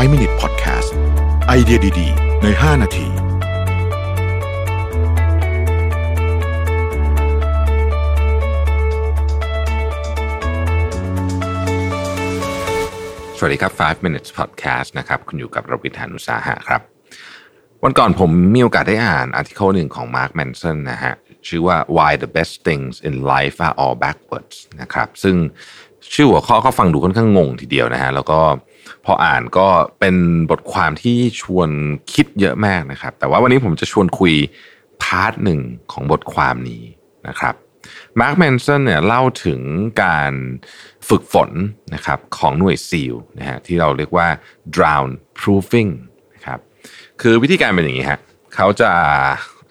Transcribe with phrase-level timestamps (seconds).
[0.00, 0.90] 5 Minute Podcast
[1.46, 3.06] ไอเดียดี ๆ ใน 5 นาที
[13.38, 16.80] สวัสดีครับ 5 minutes podcast นะครับ คุณอยู่กับรวิทานุสาหะครับ
[17.84, 21.14] วันก่อนผมมีโอกาสได้อ่านอาร์ติเคิลหนึ่งของ Mark Manson นะฮะ
[21.48, 25.36] ชื่อว่า why the best things in life are all backwards นะครับ ซึ่ง
[26.14, 28.40] ชื่อหัวข้อก็ฟังดูค่อนข้างงงทีเดียวนะฮะ แล้วก็
[29.04, 29.68] พออ่านก็
[30.00, 30.16] เป็น
[30.50, 31.70] บทความที่ชวน
[32.12, 34.34] คิดเยอะมากนะครับ แต่ว่าวันนี้ผมจะชวนคุย
[35.02, 35.60] part หนึ่ง
[35.92, 36.82] ของบทความนี้
[37.28, 37.54] นะครับ
[38.20, 39.60] Mark Manson เนี่ยเล่าถึง
[40.02, 40.32] การ
[41.08, 41.50] ฝึกฝน
[41.94, 44.28] นะครับของหน่วยซีลนะฮะที่เราเรียกว่า
[44.76, 45.08] drown
[45.40, 45.90] proofing
[46.34, 46.58] นะครับ
[47.20, 48.20] คือวิธีการเป็นอย่างนี้ฮะ
[48.54, 48.92] เขาจะ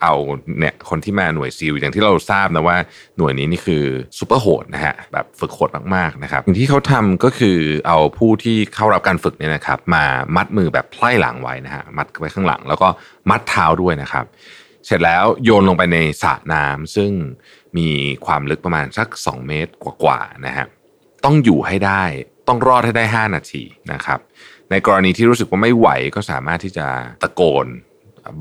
[0.04, 0.14] เอา
[0.58, 2.76] เนี่ยคนที่มาหน่วยซีลอย่างที่เราทราบนะว่า
[3.18, 3.84] หน่วยนี้นี่คือ
[4.18, 10.04] ซูเปอร์โหดนะฮะแบบฝึกโหดมากๆนะครับสิ่งที่เขาทำก็คือเอาผู้ที่เข้ารับการฝึกเนี่ยนะครับ มา
[10.36, 12.88] มัดมือแบบไพล่หลังไว้นะฮะมัดไว้ข้างหลัง แล้วก็
[13.30, 14.24] มัดเท้าด้วยนะครับ
[14.86, 17.10] เสร็จแล้วโยนลงไปในสระน้ำซึ่ง
[17.78, 17.88] มี
[18.26, 20.66] ความลึกประมาณสัก 2 เมตรกว่าๆนะฮะ
[21.24, 22.02] ต้องอยู่ให้ได้
[22.48, 24.20] ต้องรอดให้ได้ 5 นาทีนะครับ
[24.70, 26.86] ในกรณีที่รู้สึกว่าไม่ไหวก็สามารถที่จะ
[27.22, 27.66] ตะโกน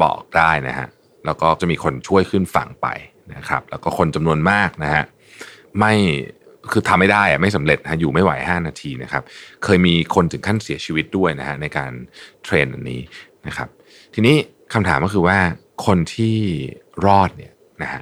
[0.03, 0.88] บอกได้นะฮะ
[1.25, 2.88] แล้วก็จะมีคนช่วยขึ้นฝั่งไป
[3.35, 5.03] นะครับ แล้วก็คนจำนวนมากนะฮะ
[5.79, 5.93] ไม่
[6.71, 9.23] คือทำไม่ได้อะไม่สำเร็จนะอยู่ไม่ไหว 5 นาทีนะครับ
[9.63, 11.91] เคยมีคนถึงขั้นเสียชีวิตด้วยนะฮะในการ
[12.43, 13.01] train อันนี้
[13.47, 13.67] นะครับ
[14.13, 14.35] ทีนี้
[14.73, 15.38] คำถามก็คือว่า
[15.85, 16.38] คนที่
[17.05, 18.01] รอดเนี่ยนะฮะ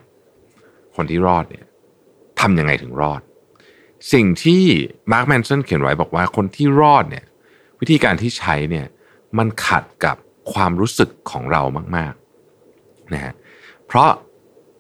[0.96, 1.66] คนที่รอดเนี่ย
[2.42, 3.22] ทำยังไงถึงรอด
[4.14, 4.64] สิ่งที่
[5.12, 7.26] Mark Manson เขียนไว้บอกว่าคนที่รอดเนี่ย
[7.80, 8.86] วิธีการที่ใช้เนี่ย
[9.38, 10.18] มันขัดกับ
[10.54, 11.62] ความรู้สึกของเรา
[11.98, 12.14] มาก
[13.14, 13.34] นะฮะ
[13.88, 14.10] เพราะ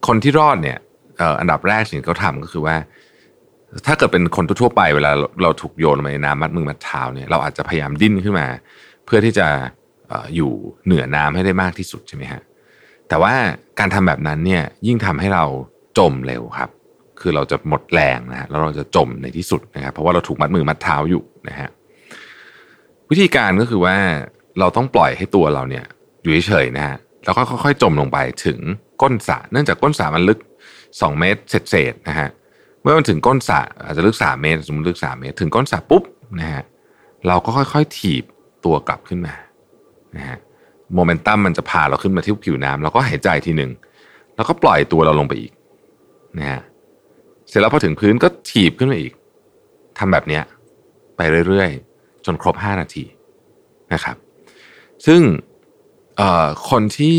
[0.07, 0.77] คนที่รอดเนี่ย
[1.39, 2.75] อันดับแรกสิ่งที่เขาทำก็คือว่า
[3.85, 5.11] ถ้าเกิดเป็นคนทั่วไปเวลา
[5.43, 8.47] เราถูกโยนลงไปในน้ำมัดมือมัดเท้าเนี่ยเราอาจจะพยายามดิ้นขึ้นมา
[9.05, 9.47] เพื่อที่จะ
[10.35, 10.51] อยู่
[10.85, 12.41] เหนือน้ำให้ได้มากที่สุดใช่ไหมฮะ
[13.09, 13.33] แต่ว่า
[13.79, 15.45] การทำแบบนั้นเนี่ยยิ่งทำให้เรา
[15.97, 16.69] จมเร็วครับ
[17.19, 21.69] คือเราจะหมดแรงนะฮะแล้วเราจะจมในที่สุดนะครับเพราะว่าเราถูกมัดมือมัดเท้าอยู่นะฮะ
[23.09, 23.95] วิธีการก็คือว่า
[24.59, 25.85] เราต้องปล่อยให้ตัวเราเนี่ย
[26.21, 28.59] อยู่เฉยๆนะฮะ แล้วก็ค่อยๆจมลงไปถึง
[29.01, 30.39] ก้นสระเนื่องจากก้นสระมันลึก
[30.79, 32.29] 2 เมตรเศษๆนะฮะ
[32.81, 36.03] เมื่อมันถึงก้นสระอาจจะลึก 3 เมตรสมมติลึก 3 เมตร ถึงก้นสระปุ๊บ
[36.39, 36.63] นะฮะ
[37.27, 38.23] เราก็ค่อยๆถีบ
[38.65, 39.35] ตัวกลับขึ้นมา
[40.15, 40.37] นะฮะ
[40.93, 43.71] โมเมนตัมมันจะพาเราขึ้นมาที่ผิวน้ำแล้วก็หายใจทีหนึ่ง
[44.35, 45.51] แล้วก็ปล่อยตัวเราลงไปอีก
[46.39, 46.61] นะฮะ
[47.47, 49.13] เสร็จแล้วพอถึงพื้นก็ถีบขึ้นมาอีก
[49.97, 50.43] ทำแบบเนี้ย
[51.17, 53.03] ไปเรื่อยๆ จนครบ 5 นาที
[53.93, 54.15] นะครับ
[55.05, 55.21] ซึ่ง
[56.69, 57.17] คนที่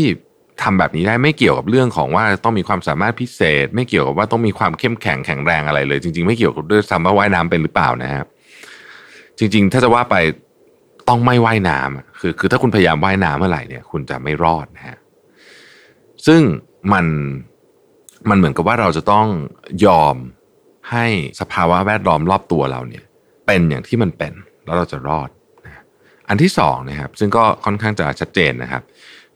[0.61, 8.25] ทำแบบนี้ได้ไม่เกี่ยวกับเรื่องของว่าต้องมีความสามารถพิเศษ ไม่เกี่ยวกับว่าต้องมีความเข้มแข็งแข็งแรงอะไรเลย จริง ๆ ไม่เกี่ยวกับด้วยซ้ำว่าว่ายน้ำเป็นหรือเปล่านะครับ
[9.37, 10.15] จริง ๆ ถ้าจะว่าไป
[11.09, 14.97] ต้องไม่ว่ายน้ำคือคือถ้าคุณพยายามว่ายน้ำเมื่อไหร่เนี่ย คุณจะไม่รอดนะฮะ
[16.27, 16.41] ซึ่ง
[16.93, 17.05] มัน
[18.29, 19.27] มันเหมือนกับว่าเราจะต้อง
[19.85, 20.15] ยอม
[20.91, 21.05] ให้
[21.39, 23.03] สภาวะแวดล้อมรอบตัวเราเนี่ย
[23.47, 24.33] เป็นอย่างที่มันเป็น
[24.65, 25.29] แล้วเราจะรอด
[26.33, 28.83] อันที่สองนะครับ ซึ่งก็ค่อนข้างจะชัดเจนนะครับ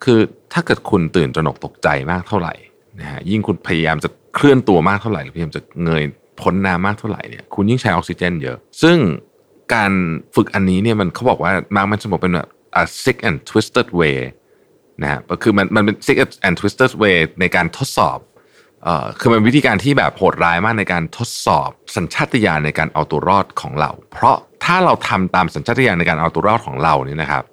[0.03, 0.19] คือ
[0.53, 2.53] ถ้าเกิดคุณตื่นตระหนกตกใจมากเท่าไหร่
[2.99, 6.03] นะฮะยิ่งคุณพยายามจะเคลื่อนตัวมากเท่าไหร่หรือพยายามจะเงย
[6.41, 8.97] พ้นน้ำมากเท่าไหร่เนี่ยคุณยิ่งใช้ออกซิเจนเยอะ ซึ่ง
[9.73, 9.91] การ
[10.35, 12.49] ฝึกอันนี้เนี่ยมันเขาบอกว่ามาร์กมันจะบอกเป็นแบบ
[12.81, 14.17] a sick and twisted way
[15.01, 18.19] นะฮะก็คือมันมันเป็น sick and twisted way ในการทดสอบ
[18.83, 27.43] เอ่อคือมันวิธีการที่แบบโหดร้ายมากในการทดสอบสัญชาตญาณในการเอาตัวรอดของเรา เพราะ ถ้าเราทำตามสัญชาตญาณในการเอาตัวรอดของเราเนี่ยนะครับ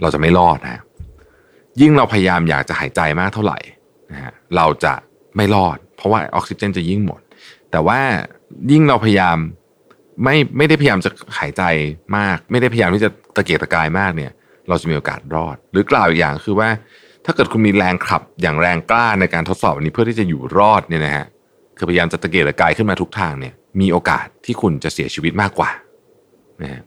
[0.00, 0.82] เราจะไม่รอดนะ
[1.80, 3.58] ยิ่งเราพยายามอยากจะหายใจมากเท่าไหร่
[4.12, 4.94] นะฮะเราจะ
[5.36, 7.20] ไม่รอด เพราะว่าออกซิเจนจะยิ่งหมด
[7.70, 8.00] แต่ว่า
[8.72, 9.36] ยิ่งเราพยายาม
[10.24, 11.62] ไม่ไม่ได้พยายามจะหายใจ
[12.16, 14.32] มาก ไม่ได้พยายามที่จะตะเกียกตะกายมากเนี่ย
[14.68, 16.68] เราจะมีโอกาสรอด หรือกล่าวอีกอย่างคือว่า
[17.24, 21.26] ถ้าเกิดคุณมีแรงขับอย่างแรงกล้าในการทดสอบอันนี้เพื่อที่จะอยู่รอดเนี่ยนะฮะ
[21.76, 25.70] คือพยายามจะตะเกียกตะกายขึ้นมาทุกทางเนี่ย มีโอกาสที่คุณจะเสียชีวิตมากกว่า
[26.62, 26.82] นะฮะ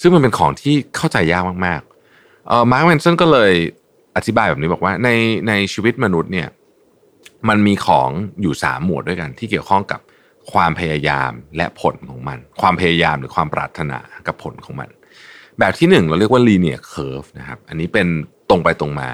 [0.00, 3.52] ซึ่งมันเป็นของที่เข้าใจยากมากๆเอ่อมาร์คแมนสันก็เลย
[4.16, 5.10] อธิบายแบบนี้บอกว่าใน
[5.48, 6.48] ในชีวิตมนุษย์เนี่ย
[7.48, 8.10] มันมีของ
[8.42, 10.00] อยู่สามหมวดด้วยกัน ที่เกี่ยวข้องกับ
[10.52, 14.88] ความพยายามและผลของมัน ความพยายามหรือความปรารถนากับผลของมัน
[15.58, 18.06] แบบที่หนึ่งเราเรียกว่า linear curve นะครับ อันนี้เป็น
[18.50, 19.08] ตรงไปตรงมา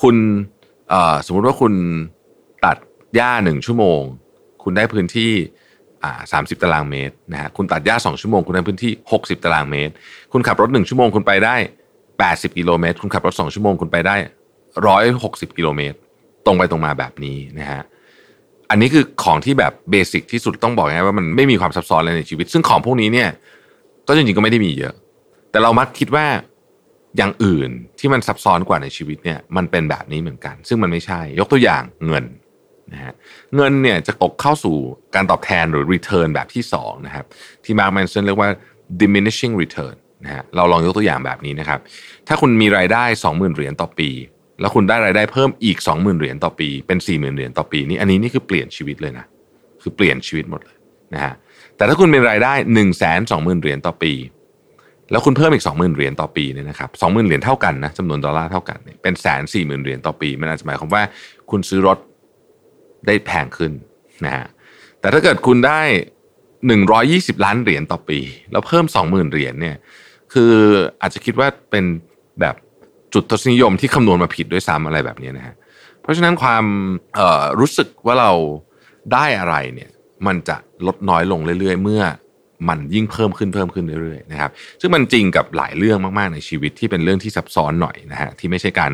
[0.00, 0.16] คุณ
[1.26, 1.74] สมมุติว่าคุณ
[2.64, 2.76] ตัด
[3.14, 4.00] หญ้าหนึ่งชั่วโมง
[4.62, 5.32] คุณได้พื้นที่
[6.32, 9.92] สามสิบตารางเมตรนะฮะคุณตัดหญ้าสองชั่วโมงคุณได้พื้นที่หกสิบตารางเมตร
[10.32, 11.56] คุณขับรถหนึ่งชั่วโมงคุณไปได้
[12.18, 14.16] แปดสิบกิโลเมตร คุณขับรถสองชั่วโมงคุณไปได้
[14.86, 15.96] ร้อยหกสิบกิโลเมตร
[16.46, 17.82] ตรงไปตรงมาแบบนี้นะฮะ
[18.70, 23.30] อันนี้คือของที่แบบ basic ที่สุดต้องบอกไงว่ามันไม่มีความซับซ้อนอะไรในชีวิต ซึ่งของพวกนี้เนี่ย
[24.08, 24.94] ก็จริงๆก็ไม่ได้มีเยอะ
[25.50, 26.26] แต่เรามักคิดว่า
[27.16, 32.24] อย่างอื่นที่มันซับซ้อนกว่าในชีวิตเนี่ยมันเป็นแบบนี้เหมือนกัน ซึ่งมันไม่ใช่ ยกตัวอย่างเงิน
[32.92, 33.12] นะฮะ
[33.56, 34.76] เงินเนี่ยจะตกเข้าสู่
[35.14, 37.26] การตอบแทนหรือ return แบบที่2นะครับ
[37.64, 38.50] ที่ Mark Manson เรียกว่า
[39.00, 39.94] diminishing return
[40.24, 41.80] นะฮะเราลองยกตัวอย่างแบบนี้นะครับ
[42.28, 44.10] ถ้าคุณมีรายได้ 20,000เหรียญต่อปี
[44.60, 49.24] แล้วคุณได้รายได้เพิ่มอีก 20,000เหรียญต่อปีเป็น 40,000เหรียญต่อปีนี่อันนี้นี่คือเปลี่ยนชีวิตเลยนะ
[49.82, 50.76] คือเปลี่ยนชีวิตหมดเลย
[51.14, 51.34] นะฮะ
[51.76, 52.86] แต่ถ้าคุณมีรายได้ 1 2 0
[53.30, 54.12] 0 0 0เหรียญต่อปี
[55.10, 61.02] แล้วคุณเพิ่มอีก 20,000เหรียญต่อปีเนี่ยนะครับ20,000เหรียญเท่ากันนะจำนวนดอลลาร์เท่ากันเนี่ยเป็นแสนสี่หมื่นเหรียญต่อปี มันอาจจะหมายความว่า
[61.50, 61.98] คุณซื้อรถ
[63.06, 63.72] ได้แพงขึ้น
[64.24, 64.46] นะฮะ
[65.00, 65.80] แต่ถ้าเกิดคุณได้
[66.62, 68.20] 120 ล้านเหรียญต่อปี
[68.52, 69.76] แล้วเพิ่ม 20,000 เหรียญเนี่ย
[70.32, 70.52] คือ
[71.00, 71.84] อาจจะคิดว่าเป็น
[72.40, 72.54] แบบ
[73.14, 75.54] จุดทศนิยมที่คำนวณมาผิดด้วยซ้ำอะไรแบบนี้นะฮะ
[76.02, 76.64] เพราะฉะนั้นความ
[77.60, 78.32] รู้สึกว่าเรา
[79.12, 79.90] ได้อะไรเนี่ย
[80.26, 80.56] มันจะ
[80.86, 82.02] ลดน้อยลงเรื่อยๆ เมื่อ
[82.68, 88.92] มันยิ่งเพิ่มขึ้นเพิ่มขึ้นเรื่อยๆนะครับ ซึ่งมันจริงกับหลายเรื่องมากๆในชีวิตที่เป็นเรื่องที่ซับซ้อนหน่อยนะฮะที่ไม่ใช่การ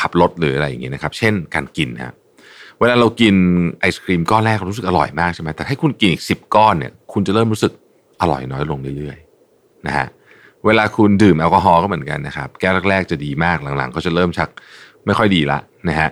[0.00, 3.34] ขับรถหรืออะไรอย่างเงี้ยนะครับ เช่นการกินฮะเวลาเรากิน
[3.80, 7.72] ไอศครีมก้อนแรกเรารู้สึกอร่อยมากใช่ไหมแต่ให้คุณกินอีกสิบก้อนเนี่ย คุณจะเริ่มรู้สึก
[8.20, 10.06] อร่อยน้อยลงเรื่อยๆนะฮะ
[10.66, 14.48] เวลาคุณดื่มแอลกอฮอล์ก็เหมือนกันนะครับ แก้วแรกๆจะดีมากหลังๆ ก็จะเริ่มชัก
[15.06, 15.58] ไม่ค่อยดีละ
[15.88, 16.08] นะฮะ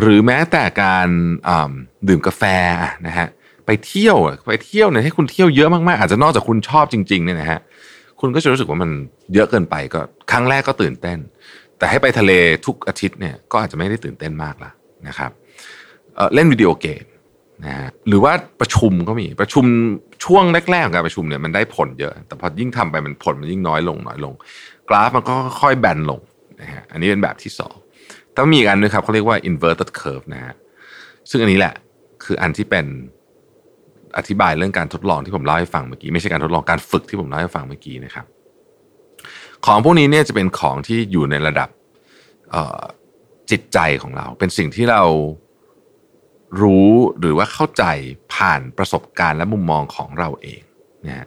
[0.00, 1.08] หรือแม้แต่การ
[2.08, 2.42] ดื่มกาแฟ
[3.06, 3.26] นะฮะ
[3.66, 4.16] ไปเที่ยว
[4.48, 7.60] ไปเที่ยวเนี่ยให้คุณเที่ยวเยอะมากๆอาจจะนอกจากคุณชอบจริงๆเนี่ยนะฮะ
[8.20, 8.90] คุณก็จะรู้สึกว่ามัน
[9.34, 11.18] เยอะเกินไปก็ครั้งแรกก็ตื่นเต้น
[11.78, 12.32] แต่ให้ไปทะเล
[12.66, 14.70] ทุกอาทิตย์เนี่ยก็อาจจะไม่ได้ตื่นเต้นมากละ
[15.08, 15.30] นะครับ
[16.34, 17.04] เล่นวิดีโอเกม
[17.64, 19.64] นะฮะหรือว่าประชุมก็มีประชุม
[20.24, 24.34] ช่วงแรกๆของการประชุมเนี่ยมันได้ผลเยอะ แต่พอยิ่งทำไปมันผลมันยิ่งน้อยลงน้อยลง
[24.88, 26.20] กราฟมันก็ค่อยแบนลง
[26.60, 27.74] นะฮะอันนี้เป็นแบบที่สอง
[28.36, 30.54] ต้องมีอีกอันนึงครับเขาเรียกว่า inverted curve นะฮะ
[31.30, 31.74] ซึ่งอันนี้แหละ
[32.24, 32.86] คืออันที่เป็น
[34.16, 38.26] อธิบายเรื่องการทดลองที่ผมเล่าให้ฟังเมื่อกี้ไม่ใช่การทดลองการฝึกที่ผมเล่าให้ฟังเมื่อกี้นะครับ
[39.66, 41.68] ของพวกนี้เนี่ยจะเป็นของที่อยู่ในระดับ
[43.50, 45.02] จิตใจของเรา เป็นสิ่งที่เรา
[46.60, 47.84] รู้หรือว่าเข้าใจ
[48.34, 50.62] ผ่านประสบการณ์และมุมมองของเราเอง
[51.06, 51.26] นะฮะ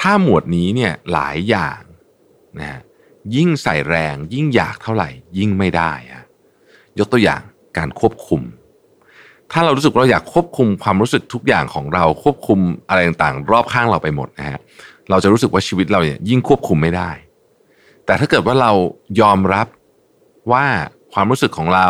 [0.00, 1.80] ถ้าหมวดนี้เนี่ยหลายอย่าง
[2.58, 2.80] นะฮะ
[3.36, 5.08] ยิ่งใส่แรงยิ่งอยากเท่าไหร่
[5.38, 6.26] ยิ่งไม่ได้ฮะ
[6.98, 7.42] ยกตัวอย่าง
[7.76, 8.42] การควบคุม
[9.52, 12.58] ถ้าเรารู้สึกเราอยากควบคุมความรู้สึกทุกอย่างของเราควบคุม
[12.88, 14.58] อะไรต่างๆ รอบข้างเราไปหมดนะฮะ
[15.10, 17.10] เราจะรู้สึกว่าชีวิตเราเนี่ยยิ่งควบคุมไม่ได้
[18.06, 18.72] แต่ถ้าเกิดว่าเรา
[19.20, 19.66] ยอมรับ
[20.52, 20.64] ว่า
[21.12, 21.88] ความรู้สึกของเรา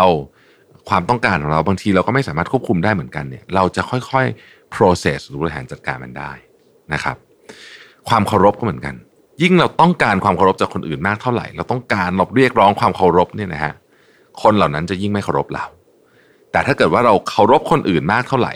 [0.88, 6.32] ความต้องการของเราบางทีเราก็ไม่สามารถควบคุมได้เหมือนกันเนี่ยเราจะค่อยๆ process หรือบริหารจัดการมันได้
[6.93, 7.17] นะครับ
[8.09, 8.94] ความเคารพก็เหมือนกัน
[9.43, 13.75] ยิ่งเราต้องการความเคารพจากคนอื่นมากเท่าไหร่ เราต้องการเราเรียกร้องความเคารพเนี่ยนะฮะ
[14.43, 15.65] คนเหล่านั้นจะยิ่งไม่เคารพเรา
[16.53, 18.55] แต่ถ้าเกิดว่าเราเคารพคนอื่นมากเท่าไหร่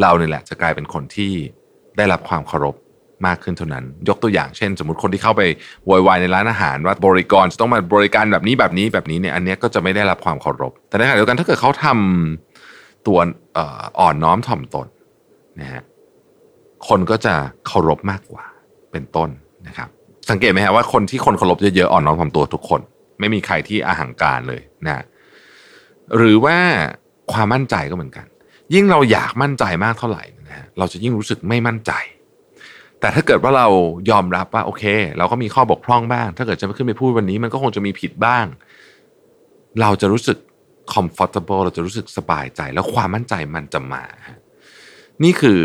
[0.00, 1.32] เราเนี่ยแหละจะกลายเป็นคนที่
[1.96, 2.74] ได้รับความเคารพ
[3.26, 5.42] มากขึ้นเท่านั้น ยกตัวอย่างเช่น สมมติคนที่เข้าไป
[5.88, 13.18] วอยวายในร้านอาหาร ว่าบริกรจะต้องมาบริการแบบนี้แบบนี้แบบนี้เนี่ยอันนี้ก็จะไม่ได้รับความเคารพ แต่ในขณะเดียวกันถ้าเกิดเขาทำตัว
[14.00, 14.86] อ่อนน้อมถ่อมตน
[15.60, 15.82] นะฮะ
[16.88, 17.34] คนก็จะ
[17.66, 18.44] เคารพมากกว่า
[18.92, 19.28] เป็นต้น
[19.66, 19.88] นะครับ
[20.30, 22.80] สังเกตไหมฮะว่าคนที่คนเคารพเยอะๆอ่อนน้อมถ่อมตัวทุกคน
[23.20, 25.04] ไม่มีใครที่อาหังการเลยนะ
[26.16, 26.56] หรือว่า
[27.32, 28.26] ความมั่นใจก็เหมือนกัน
[28.74, 31.92] ยิ่งเราอยากมั่นใจมากเท่าไหร่นะฮะเราจะยิ่งรู้สึกไม่มั่นใจ
[33.02, 33.68] แต่ถ้าเกิดว่าเรา
[34.10, 34.84] ยอมรับว่าโอเค
[35.18, 38.46] เราก็มีข้อบกพร่องบ้าง ถ้าเกิดจะขึ้นไปพูดวันนี้ มันก็คงจะมีผิดบ้าง
[39.80, 40.38] เราจะรู้สึก
[40.94, 44.04] comfortable เราจะรู้สึกสบายใจ แล้วความมั่นใจมันจะมา
[45.22, 45.62] นี่คือ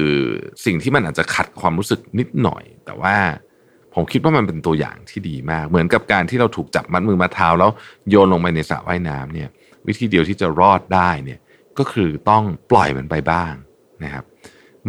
[0.65, 3.15] สิ่งที่มันอาจจะขัดความรู้สึกนิดหน่อย แต่ว่า
[3.93, 7.71] ผมคิดว่ามันเป็นตัวอย่างที่ดีมาก เหมือนกับการที่เราถูกจับมัดมือมาเท้าแล้ว
[8.09, 9.49] โยนลงไปในสระว่ายน้ำเนี่ย
[9.87, 11.39] วิธีเดียวที่จะรอดได้เนี่ย
[11.77, 13.53] ก็คือต้องปล่อยมันไปบ้าง
[14.03, 14.23] นะครับ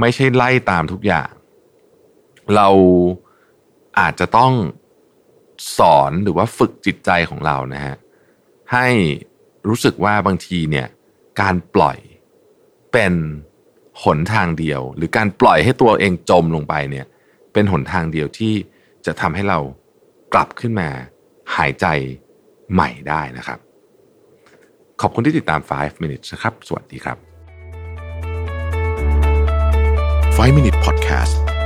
[0.00, 1.30] ไม่ใช่ไล่ตามทุกอย่าง
[2.56, 2.68] เรา
[4.00, 4.52] อาจจะต้อง
[5.78, 7.96] สอนหรือว่าฝึกจิตใจของเรานะฮะ
[8.72, 8.86] ให้
[9.68, 10.86] รู้สึกว่าบางทีเนี่ย
[11.40, 11.98] การปล่อย
[12.92, 13.14] เป็น
[14.04, 17.06] หนทางเดียว หรือการปล่อยให้ตัวเองจมลงไปเนี่ย
[17.52, 18.54] เป็นหนทางเดียวที่
[19.06, 19.58] จะทำให้เรา
[20.32, 20.88] กลับขึ้นมา
[21.56, 21.86] หายใจ
[22.72, 23.58] ใหม่ได้นะครับ
[25.00, 27.18] ขอบคุณที่ติดตาม 5 minutes นะครับ สวัสดีครับ
[30.36, 31.57] 5 minute podcast